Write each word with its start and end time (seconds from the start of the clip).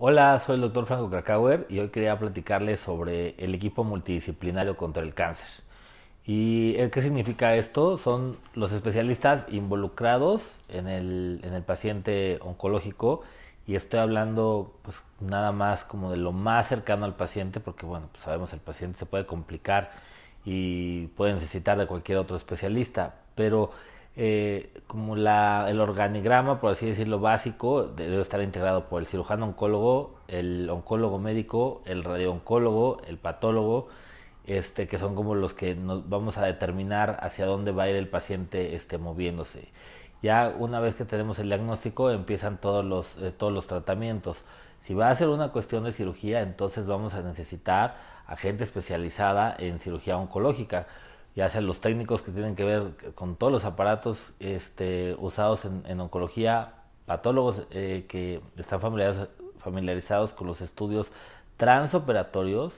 Hola, 0.00 0.38
soy 0.38 0.54
el 0.54 0.60
doctor 0.60 0.86
Franco 0.86 1.10
Krakauer 1.10 1.66
y 1.68 1.80
hoy 1.80 1.88
quería 1.88 2.18
platicarles 2.18 2.78
sobre 2.78 3.34
el 3.36 3.52
equipo 3.54 3.82
multidisciplinario 3.82 4.76
contra 4.76 5.02
el 5.02 5.12
cáncer. 5.12 5.48
¿Y 6.24 6.74
qué 6.90 7.02
significa 7.02 7.56
esto? 7.56 7.98
Son 7.98 8.36
los 8.54 8.72
especialistas 8.72 9.46
involucrados 9.50 10.42
en 10.68 10.86
el, 10.86 11.40
en 11.42 11.52
el 11.52 11.62
paciente 11.62 12.38
oncológico 12.42 13.22
y 13.66 13.74
estoy 13.74 13.98
hablando 13.98 14.72
pues 14.82 15.02
nada 15.20 15.52
más 15.52 15.84
como 15.84 16.10
de 16.10 16.16
lo 16.16 16.32
más 16.32 16.68
cercano 16.68 17.04
al 17.04 17.16
paciente 17.16 17.58
porque 17.58 17.84
bueno, 17.84 18.08
pues 18.12 18.22
sabemos 18.22 18.52
el 18.52 18.60
paciente 18.60 18.98
se 18.98 19.06
puede 19.06 19.26
complicar 19.26 19.90
y 20.50 21.08
puede 21.08 21.34
necesitar 21.34 21.76
de 21.78 21.86
cualquier 21.86 22.16
otro 22.16 22.34
especialista, 22.34 23.16
pero 23.34 23.70
eh, 24.16 24.72
como 24.86 25.14
la, 25.14 25.66
el 25.68 25.78
organigrama, 25.78 26.58
por 26.58 26.72
así 26.72 26.86
decirlo, 26.86 27.20
básico, 27.20 27.84
debe 27.84 28.22
estar 28.22 28.40
integrado 28.40 28.88
por 28.88 29.02
el 29.02 29.06
cirujano 29.06 29.44
oncólogo, 29.44 30.14
el 30.26 30.70
oncólogo 30.70 31.18
médico, 31.18 31.82
el 31.84 32.02
radiooncólogo, 32.02 33.02
el 33.06 33.18
patólogo, 33.18 33.88
este, 34.46 34.88
que 34.88 34.98
son 34.98 35.14
como 35.14 35.34
los 35.34 35.52
que 35.52 35.74
nos 35.74 36.08
vamos 36.08 36.38
a 36.38 36.46
determinar 36.46 37.18
hacia 37.20 37.44
dónde 37.44 37.72
va 37.72 37.82
a 37.82 37.90
ir 37.90 37.96
el 37.96 38.08
paciente 38.08 38.74
este, 38.74 38.96
moviéndose. 38.96 39.68
Ya 40.22 40.54
una 40.58 40.80
vez 40.80 40.94
que 40.94 41.04
tenemos 41.04 41.38
el 41.38 41.48
diagnóstico, 41.48 42.10
empiezan 42.10 42.58
todos 42.58 42.84
los, 42.84 43.06
eh, 43.18 43.32
todos 43.36 43.52
los 43.52 43.66
tratamientos. 43.66 44.44
Si 44.80 44.94
va 44.94 45.10
a 45.10 45.14
ser 45.14 45.28
una 45.28 45.50
cuestión 45.50 45.84
de 45.84 45.92
cirugía, 45.92 46.42
entonces 46.42 46.86
vamos 46.86 47.14
a 47.14 47.22
necesitar 47.22 47.96
a 48.26 48.36
gente 48.36 48.64
especializada 48.64 49.54
en 49.58 49.78
cirugía 49.78 50.18
oncológica 50.18 50.86
ya 51.38 51.48
sean 51.48 51.66
los 51.66 51.80
técnicos 51.80 52.22
que 52.22 52.32
tienen 52.32 52.56
que 52.56 52.64
ver 52.64 53.14
con 53.14 53.36
todos 53.36 53.52
los 53.52 53.64
aparatos 53.64 54.32
este, 54.40 55.14
usados 55.20 55.64
en, 55.64 56.00
oncología, 56.00 56.72
patólogos 57.06 57.62
eh, 57.70 58.06
que 58.08 58.40
están 58.56 58.80
familiarizados, 58.80 59.28
familiarizados 59.58 60.32
con 60.32 60.48
los 60.48 60.60
estudios 60.60 61.06
transoperatorios. 61.56 62.72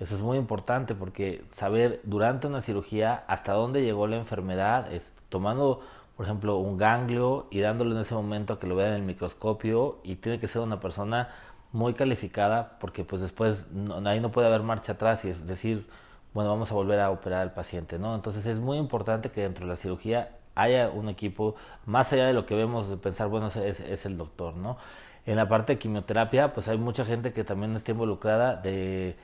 Eso 0.00 0.16
es 0.16 0.22
muy 0.22 0.38
importante 0.38 0.96
porque 0.96 1.44
saber 1.52 2.00
durante 2.02 2.48
una 2.48 2.62
cirugía 2.62 3.22
hasta 3.28 3.52
dónde 3.52 3.82
llegó 3.82 4.08
la 4.08 4.16
enfermedad, 4.16 4.92
es 4.92 5.14
tomando, 5.28 5.80
por 6.20 6.26
ejemplo, 6.26 6.58
un 6.58 6.76
ganglio 6.76 7.46
y 7.50 7.60
dándole 7.60 7.94
en 7.94 8.02
ese 8.02 8.12
momento 8.12 8.52
a 8.52 8.60
que 8.60 8.66
lo 8.66 8.76
vean 8.76 8.90
en 8.90 8.96
el 8.96 9.02
microscopio 9.04 10.00
y 10.04 10.16
tiene 10.16 10.38
que 10.38 10.48
ser 10.48 10.60
una 10.60 10.78
persona 10.78 11.30
muy 11.72 11.94
calificada 11.94 12.76
porque 12.78 13.04
pues 13.04 13.22
después 13.22 13.68
ahí 14.04 14.20
no 14.20 14.30
puede 14.30 14.46
haber 14.46 14.62
marcha 14.62 14.92
atrás 14.92 15.24
y 15.24 15.30
es 15.30 15.46
decir, 15.46 15.88
bueno, 16.34 16.50
vamos 16.50 16.70
a 16.70 16.74
volver 16.74 17.00
a 17.00 17.08
operar 17.08 17.40
al 17.40 17.54
paciente, 17.54 17.98
¿no? 17.98 18.14
Entonces 18.14 18.44
es 18.44 18.58
muy 18.58 18.76
importante 18.76 19.30
que 19.30 19.40
dentro 19.40 19.64
de 19.64 19.70
la 19.70 19.76
cirugía 19.76 20.36
haya 20.56 20.90
un 20.90 21.08
equipo, 21.08 21.54
más 21.86 22.12
allá 22.12 22.26
de 22.26 22.34
lo 22.34 22.44
que 22.44 22.54
vemos 22.54 22.90
de 22.90 22.98
pensar, 22.98 23.28
bueno, 23.28 23.46
es, 23.46 23.80
es 23.80 24.04
el 24.04 24.18
doctor, 24.18 24.56
¿no? 24.56 24.76
En 25.24 25.36
la 25.36 25.48
parte 25.48 25.72
de 25.72 25.78
quimioterapia, 25.78 26.52
pues 26.52 26.68
hay 26.68 26.76
mucha 26.76 27.06
gente 27.06 27.32
que 27.32 27.44
también 27.44 27.74
está 27.76 27.92
involucrada 27.92 28.56
de 28.56 29.16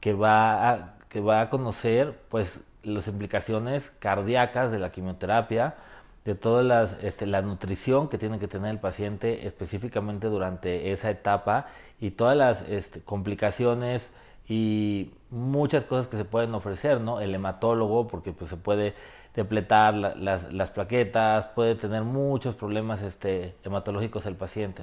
que 0.00 0.14
va 0.14 0.68
a, 0.68 0.94
que 1.08 1.20
va 1.20 1.42
a 1.42 1.48
conocer, 1.48 2.18
pues, 2.28 2.60
las 2.82 3.06
implicaciones 3.06 3.90
cardíacas 4.00 4.72
de 4.72 4.80
la 4.80 4.90
quimioterapia, 4.90 5.76
de 6.24 6.34
toda 6.34 6.62
las, 6.62 6.96
este, 7.02 7.26
la 7.26 7.42
nutrición 7.42 8.08
que 8.08 8.18
tiene 8.18 8.38
que 8.38 8.48
tener 8.48 8.70
el 8.70 8.78
paciente 8.78 9.46
específicamente 9.46 10.26
durante 10.26 10.92
esa 10.92 11.10
etapa 11.10 11.66
y 12.00 12.10
todas 12.10 12.36
las 12.36 12.62
este, 12.62 13.00
complicaciones 13.00 14.12
y 14.48 15.12
muchas 15.30 15.84
cosas 15.84 16.08
que 16.08 16.16
se 16.16 16.24
pueden 16.24 16.54
ofrecer, 16.54 17.00
¿no? 17.00 17.20
El 17.20 17.34
hematólogo, 17.34 18.08
porque 18.08 18.32
pues 18.32 18.50
se 18.50 18.56
puede 18.56 18.94
depletar 19.34 19.94
las, 19.94 20.52
las, 20.52 20.70
plaquetas, 20.70 21.46
puede 21.54 21.76
tener 21.76 22.02
muchos 22.02 22.56
problemas 22.56 23.00
este, 23.02 23.54
hematológicos 23.64 24.26
el 24.26 24.34
paciente. 24.34 24.82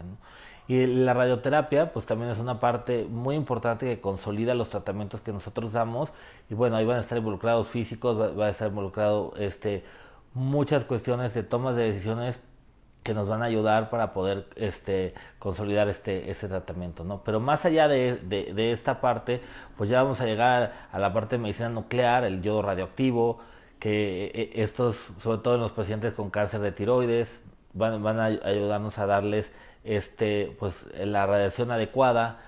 Y 0.69 0.85
la 0.85 1.13
radioterapia, 1.13 1.93
pues 1.93 2.05
también 2.05 2.31
es 2.31 2.39
una 2.39 2.59
parte 2.59 3.05
muy 3.05 3.35
importante 3.35 3.85
que 3.85 4.01
consolida 4.01 4.53
los 4.53 4.69
tratamientos 4.69 5.21
que 5.21 5.31
nosotros 5.31 5.73
damos. 5.73 6.11
Y 6.49 6.55
bueno, 6.55 6.75
ahí 6.75 6.85
van 6.85 6.97
a 6.97 6.99
estar 7.01 7.17
involucrados 7.17 7.67
físicos, 7.67 8.19
va, 8.19 8.29
va 8.31 8.47
a 8.47 8.49
estar 8.49 8.69
involucrado 8.69 9.33
este, 9.37 9.83
muchas 10.33 10.85
cuestiones 10.85 11.33
de 11.33 11.43
tomas 11.43 11.75
de 11.75 11.91
decisiones 11.91 12.39
que 13.07 13.13
nos 13.13 13.29
van 13.29 13.41
a 13.41 13.45
ayudar 13.45 13.89
para 13.89 14.11
poder 14.11 14.47
este, 14.57 15.13
consolidar 15.39 15.87
este, 15.87 16.29
este 16.29 16.49
tratamiento, 16.49 17.05
¿no? 17.05 17.23
Pero 17.23 17.39
más 17.39 17.63
allá 17.63 17.87
de, 17.87 18.17
de, 18.17 18.71
esta 18.73 18.99
parte, 18.99 19.41
pues 19.77 19.89
ya 19.89 20.03
vamos 20.03 20.19
a 20.19 20.25
llegar 20.25 20.73
a 20.91 20.99
la 20.99 21.13
parte 21.13 21.37
de 21.37 21.41
medicina 21.41 21.69
nuclear, 21.69 22.25
el 22.25 22.41
yodo 22.41 22.63
radioactivo, 22.63 23.39
que 23.79 24.25
e, 24.25 24.59
e, 24.59 24.63
estos, 24.63 25.13
sobre 25.21 25.37
todo 25.37 25.55
en 25.55 25.61
los 25.61 25.71
pacientes 25.71 26.15
con 26.15 26.29
cáncer 26.29 26.59
de 26.59 26.73
tiroides, 26.73 27.41
van, 27.71 28.03
van 28.03 28.19
a 28.19 28.25
ayudarnos 28.25 28.97
a 28.99 29.05
darles 29.05 29.53
este, 29.85 30.53
pues, 30.59 30.87
la 30.93 31.25
radiación 31.25 31.71
adecuada, 31.71 32.39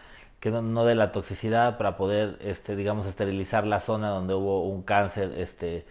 que 0.41 0.51
no, 0.51 0.61
no 0.61 0.83
de 0.83 0.95
la 0.95 1.13
toxicidad 1.13 1.77
para 1.77 1.95
poder, 1.95 2.37
este, 2.41 2.75
digamos, 2.75 3.05
esterilizar 3.05 3.65
la 3.65 3.79
zona 3.79 4.09
donde 4.09 4.33
hubo 4.33 4.63
un 4.63 4.83
cáncer, 4.83 5.33
este, 5.37 5.85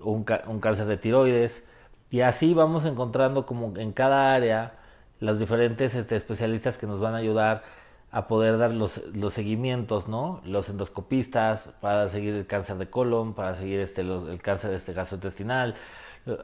un, 0.00 0.24
un 0.46 0.60
cáncer 0.60 0.86
de 0.86 0.96
tiroides, 0.96 1.64
y 2.10 2.20
así 2.20 2.54
vamos 2.54 2.84
encontrando 2.84 3.46
como 3.46 3.76
en 3.76 3.92
cada 3.92 4.34
área 4.34 4.74
los 5.20 5.38
diferentes 5.38 5.94
este, 5.94 6.16
especialistas 6.16 6.78
que 6.78 6.86
nos 6.86 7.00
van 7.00 7.14
a 7.14 7.18
ayudar 7.18 7.62
a 8.10 8.26
poder 8.26 8.56
dar 8.56 8.72
los, 8.72 9.04
los 9.14 9.34
seguimientos, 9.34 10.08
¿no? 10.08 10.40
Los 10.44 10.70
endoscopistas 10.70 11.68
para 11.80 12.08
seguir 12.08 12.34
el 12.34 12.46
cáncer 12.46 12.78
de 12.78 12.88
colon, 12.88 13.34
para 13.34 13.54
seguir 13.54 13.80
este, 13.80 14.00
el 14.00 14.40
cáncer 14.40 14.72
este, 14.72 14.94
gastrointestinal, 14.94 15.74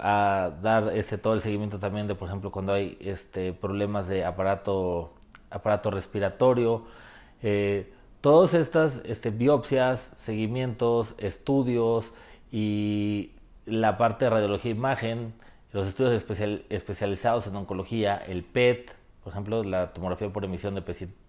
a 0.01 0.51
dar 0.63 0.93
este, 0.95 1.17
todo 1.17 1.35
el 1.35 1.41
seguimiento 1.41 1.79
también 1.79 2.07
de, 2.07 2.15
por 2.15 2.29
ejemplo, 2.29 2.51
cuando 2.51 2.75
hay 2.75 2.99
este, 3.01 3.53
problemas 3.55 4.09
de 4.09 4.25
aparato, 4.25 5.15
aparato 5.51 5.91
respiratorio, 5.91 6.85
eh, 7.43 7.93
todas 8.21 8.53
estas 8.55 9.01
este, 9.05 9.31
biopsias, 9.31 10.13
seguimientos, 10.17 11.15
estudios 11.19 12.13
y 12.53 13.33
la 13.67 13.97
parte 13.97 14.25
de 14.27 14.31
radiología 14.31 14.73
e 14.73 14.75
imagen, 14.75 15.35
los 15.73 15.87
estudios 15.87 16.13
especial, 16.15 16.65
especializados 16.69 17.47
en 17.47 17.57
oncología, 17.57 18.17
el 18.17 18.45
PET, 18.45 18.93
por 19.23 19.33
ejemplo, 19.33 19.65
la 19.65 19.93
tomografía 19.93 20.31
por 20.33 20.45
emisión 20.45 20.75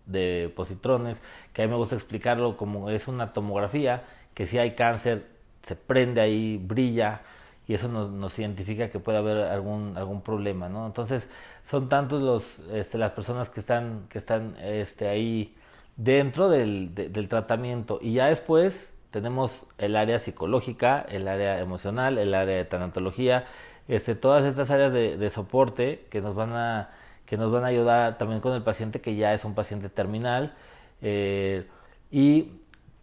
de, 0.05 0.53
positrones, 0.55 1.21
que 1.53 1.63
a 1.63 1.65
mí 1.65 1.71
me 1.71 1.77
gusta 1.77 1.95
explicarlo 1.95 2.57
como 2.57 2.89
es 2.89 3.07
una 3.07 3.33
tomografía, 3.33 4.03
que 4.33 4.45
si 4.47 4.57
hay 4.57 4.75
cáncer, 4.75 5.25
se 5.63 5.75
prende 5.75 6.21
ahí, 6.21 6.57
brilla, 6.57 7.21
y 7.67 7.73
eso 7.73 7.87
nos, 7.87 8.11
nos 8.11 8.37
identifica 8.37 8.89
que 8.89 8.99
puede 8.99 9.17
haber 9.17 9.37
algún, 9.45 9.97
algún 9.97 10.21
problema, 10.21 10.69
¿no? 10.69 10.85
Entonces, 10.85 11.29
son 11.63 11.89
tantos 11.89 12.21
los, 12.21 12.59
este, 12.71 12.97
las 12.97 13.13
personas 13.13 13.49
que 13.49 13.59
están, 13.61 14.07
que 14.09 14.19
están 14.19 14.55
este, 14.61 15.07
ahí 15.07 15.55
dentro 15.95 16.49
del, 16.49 16.93
del 16.93 17.27
tratamiento, 17.29 17.97
y 18.01 18.13
ya 18.13 18.27
después 18.27 18.94
tenemos 19.15 19.63
el 19.77 19.95
área 19.95 20.19
psicológica, 20.19 20.99
el 21.07 21.29
área 21.29 21.61
emocional, 21.61 22.17
el 22.17 22.33
área 22.33 22.57
de 22.57 22.65
tanatología, 22.65 23.45
este, 23.87 24.13
todas 24.13 24.43
estas 24.43 24.71
áreas 24.71 24.91
de, 24.91 25.29
soporte 25.29 26.05
que 26.09 26.19
nos 26.19 26.35
van 26.35 26.51
a 26.51 26.89
que 27.25 27.37
nos 27.37 27.49
van 27.49 27.63
a 27.63 27.67
ayudar 27.67 28.17
también 28.17 28.41
con 28.41 28.53
el 28.53 28.61
paciente 28.61 28.99
que 28.99 29.15
ya 29.15 29.33
es 29.33 29.45
un 29.45 29.55
paciente 29.55 29.87
terminal 29.87 30.53
eh, 31.01 31.65
y 32.11 32.59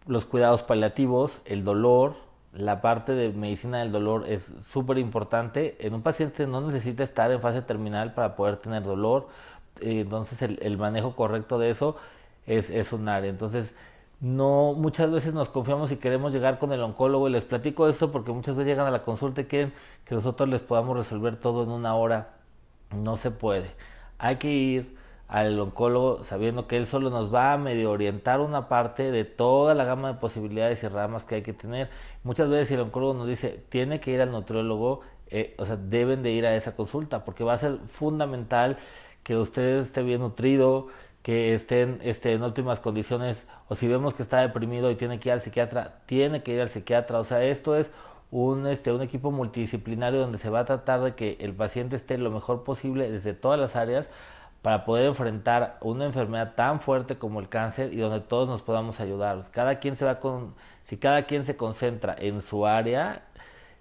los 0.06 0.27
cuidados 0.27 0.62
paliativos, 0.62 1.41
el 1.47 1.65
dolor, 1.65 2.17
la 2.53 2.83
parte 2.83 3.12
de 3.12 3.33
medicina 3.33 3.79
del 3.79 3.91
dolor 3.91 4.27
es 4.29 4.53
súper 4.65 4.99
importante. 4.99 5.79
En 5.81 5.94
un 5.94 6.03
paciente 6.03 6.47
no 6.47 6.61
necesita 6.61 7.05
estar 7.05 7.33
en 7.33 7.41
fase 7.41 7.62
terminal 7.62 8.12
para 8.12 8.37
poder 8.37 8.59
tener 8.59 8.83
dolor, 8.83 9.29
eh, 9.81 10.00
entonces 10.00 10.43
el, 10.43 10.77
manejo 10.77 11.17
correcto 11.17 11.59
de 11.59 11.71
eso 11.71 11.97
es, 12.47 12.69
es 12.69 12.93
un 12.93 13.09
área. 13.09 13.31
Entonces, 13.31 13.75
no 14.22 14.75
muchas 14.75 15.10
veces 15.10 15.34
nos 15.34 15.49
confiamos 15.49 15.91
y 15.91 15.97
queremos 15.97 16.33
llegar 16.33 16.60
con 16.60 16.72
el 16.72 16.81
oncólogo 16.81 17.28
y 17.28 17.33
les 17.33 17.43
platico 17.43 17.88
esto 17.88 18.12
porque 18.12 18.31
muchas 18.31 18.55
veces 18.55 18.69
llegan 18.69 18.87
a 18.87 18.93
la 18.93 19.03
consulta 19.03 19.41
y 19.41 19.44
quieren 19.47 19.72
que 20.05 20.15
nosotros 20.15 20.49
les 20.49 20.62
podamos 20.62 20.97
resolver 20.97 21.37
todo 21.37 21.64
en 21.64 21.70
una 21.70 21.96
hora. 21.96 22.31
No 22.96 23.17
se 23.17 23.32
puede. 23.32 23.73
Hay 24.19 24.37
que 24.37 24.50
ir 24.52 24.96
al 25.26 25.58
oncólogo 25.58 26.23
sabiendo 26.23 26.69
que 26.69 26.76
él 26.76 26.87
solo 26.87 27.11
nos 27.11 27.35
va 27.35 27.55
a 27.55 27.58
medio 27.58 27.91
orientar 27.91 28.41
una 28.41 28.69
parte 28.69 29.11
de 29.11 29.25
toda 29.25 29.75
la 29.75 29.85
gama 29.85 30.12
de 30.12 30.20
posibilidades 30.20 30.85
y 30.85 30.88
ramas 30.88 31.25
que 31.25 31.37
hay 31.37 31.43
que 31.43 31.52
tener. 31.52 31.91
Muchas 32.23 32.49
veces 32.49 32.70
el 32.70 32.81
oncólogo 32.81 33.14
nos 33.14 33.26
dice, 33.26 33.64
tiene 33.70 33.99
que 33.99 34.12
ir 34.12 34.20
al 34.23 34.31
nutriólogo, 34.31 35.00
eh, 35.31 35.56
o 35.58 35.64
sea, 35.64 35.76
deben 35.76 36.23
de 36.23 36.31
ir 36.31 36.46
a 36.46 36.55
esa 36.55 36.76
consulta 36.76 37.25
porque 37.25 37.43
va 37.43 37.55
a 37.55 37.58
ser 37.58 37.79
fundamental 37.88 38.76
que 39.25 39.37
usted 39.37 39.81
esté 39.81 40.02
bien 40.02 40.20
nutrido, 40.20 40.88
que 41.22 41.54
estén 41.54 42.00
este, 42.02 42.32
en 42.32 42.42
óptimas 42.42 42.80
condiciones 42.80 43.46
o 43.69 43.74
si 43.74 43.86
vemos 43.88 44.14
que 44.14 44.22
está 44.22 44.40
deprimido 44.40 44.90
y 44.90 44.96
tiene 44.96 45.20
que 45.20 45.28
ir 45.28 45.34
al 45.34 45.40
psiquiatra, 45.40 46.00
tiene 46.06 46.42
que 46.42 46.52
ir 46.54 46.60
al 46.60 46.69
psiquiatra. 46.69 47.19
O 47.20 47.24
sea, 47.24 47.44
esto 47.44 47.76
es 47.76 47.92
un, 48.30 48.66
este, 48.66 48.92
un 48.92 49.02
equipo 49.02 49.30
multidisciplinario 49.30 50.20
donde 50.20 50.38
se 50.38 50.50
va 50.50 50.60
a 50.60 50.64
tratar 50.64 51.00
de 51.02 51.14
que 51.14 51.36
el 51.40 51.54
paciente 51.54 51.96
esté 51.96 52.19
lo 52.19 52.30
mejor 52.30 52.64
posible 52.64 53.10
desde 53.10 53.34
todas 53.34 53.60
las 53.60 53.76
áreas 53.76 54.10
para 54.62 54.84
poder 54.84 55.06
enfrentar 55.06 55.78
una 55.80 56.06
enfermedad 56.06 56.54
tan 56.54 56.80
fuerte 56.80 57.19
como 57.19 57.40
el 57.40 57.48
cáncer 57.48 57.92
y 57.92 57.98
donde 57.98 58.20
todos 58.20 58.48
nos 58.48 58.62
podamos 58.62 59.00
ayudar. 59.00 59.46
Cada 59.50 59.80
quien 59.80 59.96
se 59.96 60.04
va 60.04 60.20
con, 60.20 60.54
si 60.82 60.96
cada 60.98 61.24
quien 61.24 61.44
se 61.44 61.56
concentra 61.56 62.14
en 62.19 62.40
su 62.40 62.66
área 62.66 63.22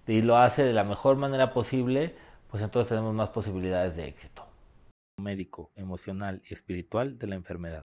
y 0.08 0.22
lo 0.22 0.38
hace 0.38 0.64
de 0.64 0.74
la 0.74 0.84
mejor 0.84 1.16
manera 1.18 1.54
posible, 1.54 2.16
pues 2.50 2.64
entonces 2.64 2.90
tenemos 2.90 3.14
más 3.14 3.30
posibilidades 3.30 3.96
de 3.96 4.08
éxito. 4.08 4.51
Médico, 5.18 5.72
emocional 5.76 6.42
y 6.50 6.54
espiritual 6.54 7.18
de 7.18 7.28
la 7.28 7.36
enfermedad. 7.36 7.82